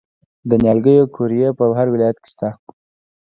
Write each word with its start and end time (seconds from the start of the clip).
د 0.49 0.51
نیالګیو 0.63 1.11
قوریې 1.15 1.49
په 1.57 1.63
هر 1.77 1.87
ولایت 1.93 2.17
کې 2.23 2.29
شته. 2.33 2.49